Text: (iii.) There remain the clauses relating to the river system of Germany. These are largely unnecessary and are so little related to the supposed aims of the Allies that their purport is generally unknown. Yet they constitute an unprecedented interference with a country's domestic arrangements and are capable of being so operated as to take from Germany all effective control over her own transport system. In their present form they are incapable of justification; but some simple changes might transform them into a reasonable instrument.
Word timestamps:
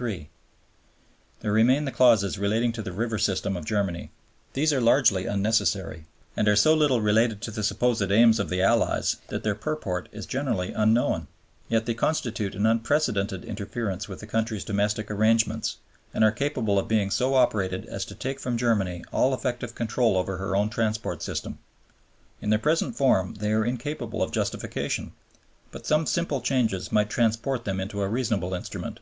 (iii.) 0.00 0.28
There 1.38 1.52
remain 1.52 1.84
the 1.84 1.92
clauses 1.92 2.36
relating 2.38 2.72
to 2.72 2.82
the 2.82 2.90
river 2.90 3.18
system 3.18 3.54
of 3.56 3.66
Germany. 3.66 4.10
These 4.54 4.72
are 4.72 4.80
largely 4.80 5.26
unnecessary 5.26 6.06
and 6.36 6.48
are 6.48 6.56
so 6.56 6.74
little 6.74 7.00
related 7.02 7.40
to 7.42 7.50
the 7.52 7.62
supposed 7.62 8.10
aims 8.10 8.40
of 8.40 8.48
the 8.48 8.62
Allies 8.62 9.16
that 9.28 9.44
their 9.44 9.54
purport 9.54 10.08
is 10.10 10.26
generally 10.26 10.72
unknown. 10.72 11.28
Yet 11.68 11.86
they 11.86 11.94
constitute 11.94 12.56
an 12.56 12.66
unprecedented 12.66 13.44
interference 13.44 14.08
with 14.08 14.22
a 14.22 14.26
country's 14.26 14.64
domestic 14.64 15.12
arrangements 15.12 15.76
and 16.12 16.24
are 16.24 16.32
capable 16.32 16.78
of 16.78 16.88
being 16.88 17.10
so 17.10 17.34
operated 17.34 17.84
as 17.84 18.04
to 18.06 18.14
take 18.16 18.40
from 18.40 18.56
Germany 18.58 19.04
all 19.12 19.32
effective 19.32 19.76
control 19.76 20.16
over 20.16 20.38
her 20.38 20.56
own 20.56 20.70
transport 20.70 21.22
system. 21.22 21.58
In 22.40 22.50
their 22.50 22.58
present 22.58 22.96
form 22.96 23.34
they 23.34 23.52
are 23.52 23.66
incapable 23.66 24.22
of 24.22 24.32
justification; 24.32 25.12
but 25.70 25.86
some 25.86 26.06
simple 26.06 26.40
changes 26.40 26.90
might 26.90 27.10
transform 27.10 27.60
them 27.64 27.78
into 27.78 28.00
a 28.02 28.08
reasonable 28.08 28.54
instrument. 28.54 28.98